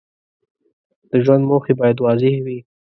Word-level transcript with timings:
د 1.09 1.11
ژوند 1.25 1.43
موخې 1.49 1.73
باید 1.79 1.97
واضح 2.05 2.33
وي. 2.45 2.57